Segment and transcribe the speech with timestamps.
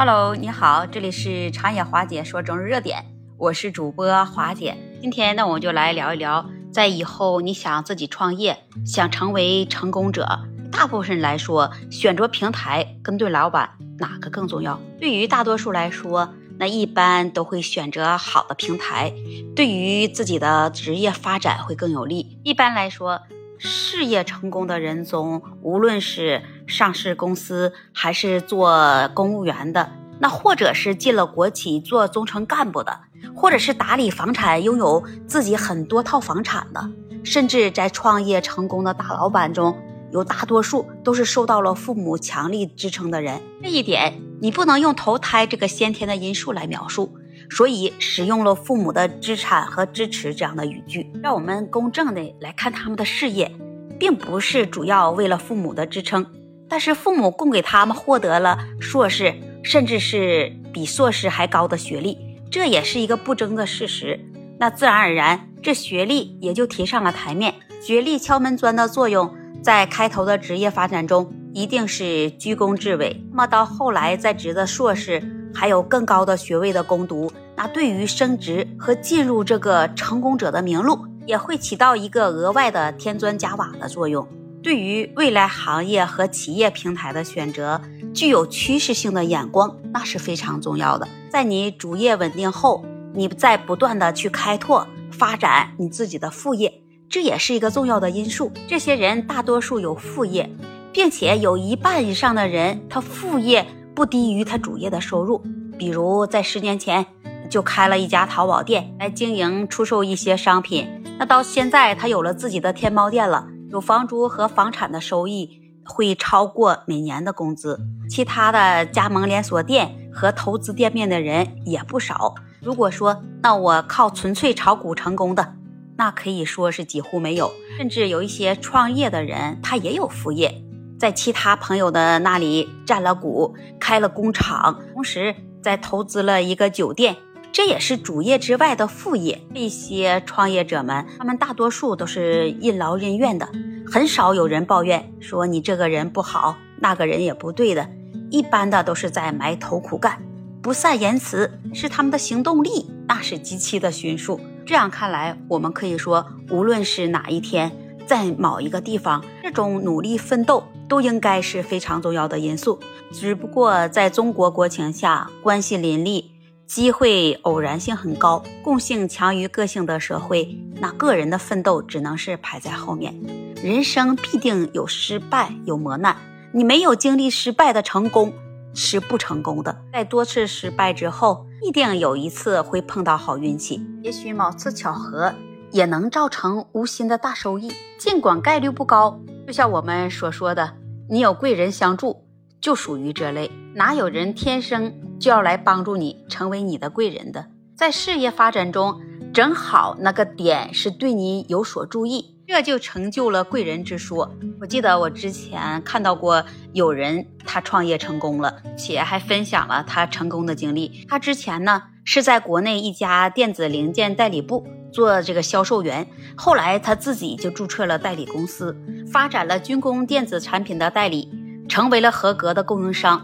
[0.00, 3.04] Hello，你好，这里是长野华姐说中日热点，
[3.36, 4.76] 我是主播华姐。
[5.00, 8.56] 今天呢，我们就来聊一聊，在以后你想自己创业，
[8.86, 10.24] 想成为成功者，
[10.70, 14.78] 大部分人来说，选择平台跟对老板哪个更重要？
[15.00, 19.12] 对于大多数来说，那一般都会选择好的平台，
[19.56, 22.38] 对于自己的职业发展会更有利。
[22.44, 23.20] 一般来说。
[23.60, 29.90] 事业成功的人中，无论是上市公司，还是做公务员的，
[30.20, 33.00] 那或者是进了国企做中层干部的，
[33.34, 36.88] 或者是打理房产，拥有自己很多套房产的，
[37.24, 39.76] 甚至在创业成功的大老板中，
[40.12, 43.40] 有大多数都是受到了父母强力支撑的人。
[43.62, 47.12] 这一点，你不能用投胎这个先天的因素来描述。
[47.50, 53.50] 所以使用了父母的资产和支持这样的语句，让我们公正的来看他们的事业，
[53.98, 56.26] 并不是主要为了父母的支撑，
[56.68, 62.18] 但是父母供给他们获得了硕士，甚至是比硕士还高的学历，
[62.50, 64.20] 这也是一个不争的事实。
[64.58, 67.54] 那自然而然，这学历也就提上了台面。
[67.80, 75.22] 学历敲门砖的作用，在开头的职业发展中一定是居功至伟，那么到后来在职的硕士。
[75.54, 84.28] 还有更高的学位的攻读，那对于升职和进入这个成功者的名录，也会起到一个额外的添砖加瓦的作用。
[84.68, 87.80] 对于未来行业和企业平台的选择，
[88.12, 91.08] 具有趋势性的眼光，那是非常重要的。
[91.30, 98.52] 在你主业稳定后，你再不断的去开拓发展你自己的副业，这也是一个重要的因素。
[98.66, 100.50] 这些人大多数有副业，
[100.92, 103.64] 并且有一半以上的人，他副业。
[103.94, 105.42] 不低于他主业的收入，
[105.78, 107.06] 比如在十年前
[107.48, 110.86] 就开了一家淘宝店来经营出售一些商品，
[111.18, 117.78] 那到现在他有了自己的天猫店了，有房租和房产的收益会超过每年的工资。
[118.08, 122.34] 其他的加盟连锁店和投资店面的人也不少。
[122.60, 125.54] 如果说那我靠纯粹炒股成功的，
[125.96, 130.62] 那可以说是几乎没有，甚至有一些创业的人他也有副业。
[130.98, 137.16] 在其他朋友的那里占了股，开了工厂，同时在投资了一个酒店，
[137.58, 139.42] 这也是主业之外的副业。
[139.52, 143.48] 这些创业者们，他们大多数都是任劳任怨的，
[143.84, 147.90] 很少有人抱怨说你这个人不好，那个人也不对的。
[148.30, 150.22] 一般的都是在埋头苦干，
[150.62, 154.38] 不善言辞，是他们的行动力那是极其的迅速。
[154.64, 157.72] 这样看来，我们可以说，无论是哪一天，
[158.06, 160.62] 在某一个地方，这种努力奋斗。
[160.88, 162.78] 都应该是非常重要的因素，
[163.12, 166.30] 只不过在中国国情下，关系林立，
[166.68, 173.18] 机会偶然性很高，共性强于个性的社会，那个人的奋斗只能是排在后面。
[173.62, 176.14] 人生必定有失败，有磨难，
[176.52, 178.30] 你没有经历失败的成功
[178.74, 179.80] 是不成功的。
[179.94, 185.34] 在多次失败之后，必定有一次会碰到好运气，也许某次巧合
[185.70, 189.18] 也能造成无心的大收益，尽管概率不高。
[189.46, 190.74] 就像我们所说的，
[191.08, 192.26] 你有贵人相助，
[192.60, 193.50] 就属于这类。
[193.74, 197.46] 哪有人天生就要来帮助你，成为你的贵人的？
[197.76, 199.00] 在事业发展中，
[199.32, 204.30] 正好那个点是对你有所注意，这就成就了贵人之说。
[204.60, 211.06] 我记得我之前看到过有人他创业成功了，且还分享了他成功的经历。
[211.08, 214.66] 他之前呢是在国内一家电子零件代理部。
[214.90, 218.74] 做这个销售员，后来他自己就注册了代理公司，
[219.12, 221.30] 发展了军工电子产品的代理，
[221.68, 223.22] 成为了合格的供应商。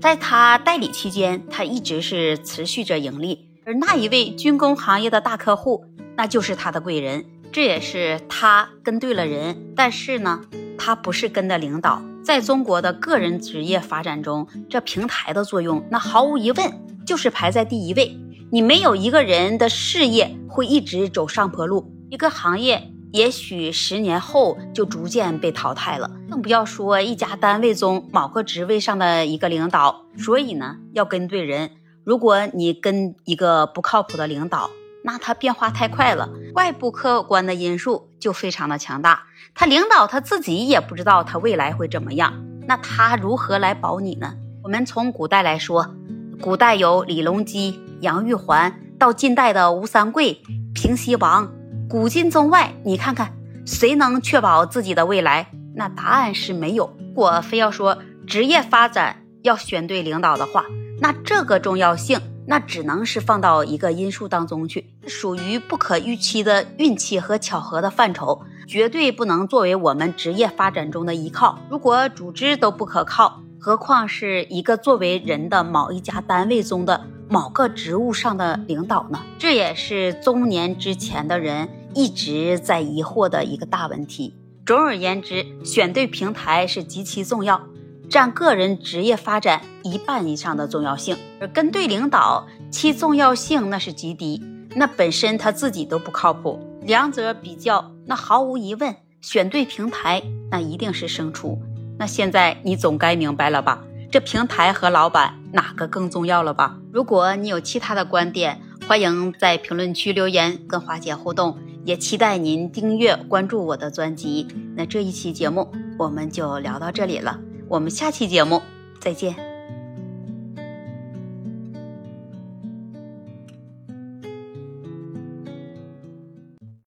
[0.00, 3.50] 在他代理期间，他一直是持续着盈利。
[3.66, 5.84] 而那一位军工行业的大客户，
[6.16, 9.74] 那就是他的贵人，这也是他跟对了人。
[9.76, 10.40] 但是呢，
[10.78, 12.02] 他不是跟的领导。
[12.24, 16.72] 在中国的个人职业发展中，这平台的作用，那毫无疑问
[17.06, 18.16] 就是排在第一位。
[18.50, 30.04] 你没有一个人的事业会一直走上坡路，一个行业也许十年后就逐渐被淘汰了，更不要说一家单位中某个职位上的一个领导。
[30.16, 31.70] 所以呢，要跟对人。
[32.04, 34.70] 如果你跟一个不靠谱的领导，
[35.04, 39.24] 那他变化太快了，外部客观的因素就非常的强大，
[39.54, 44.34] 他领导他自己也不知道他未来会怎么样，那他如何来保你呢？
[44.62, 45.94] 我们从古代来说，
[46.40, 47.80] 古代有李隆基。
[48.00, 50.40] 杨玉环到近代的吴三桂、
[50.74, 51.52] 平西王，
[51.90, 53.32] 古今中外，你看看
[53.66, 55.50] 谁能确保自己的未来？
[55.74, 56.94] 那答案是没有。
[57.00, 57.98] 如果非要说
[58.28, 60.64] 职业发展要选对领导的话，
[61.00, 71.58] 那这个重要性，那只能是放到一个因素当中去，属于不可预期的运气和巧合的范畴，绝对不能作为我们职业发展中的依靠。
[71.68, 79.18] 如果组织都不可靠，何况是一个作为人的某一家单位中的某个职务上的领导呢？
[79.40, 84.34] 这也是中年之前的人一直在疑惑的一个大问题。
[84.66, 87.60] 总而言之，选对平台是极其重要，
[88.08, 91.16] 占个人职业发展一半以上的重要性。
[91.40, 94.40] 而跟对领导，其重要性那是极低，
[94.76, 96.60] 那本身他自己都不靠谱。
[96.82, 101.60] 两者比较，那毫无疑问，选对平台那一定是胜出。
[101.98, 103.82] 那现在你总该明白了吧？
[104.12, 106.78] 这平台和老板哪个更重要了吧？
[106.92, 111.58] 如果你有其他的观点，欢迎在评论区留言跟华姐互动。
[111.84, 114.46] 也期待您订阅关注我的专辑。
[114.76, 115.68] 那这一期节目
[115.98, 118.62] 我们就聊到这里了，我们下期节目
[119.00, 119.49] 再见。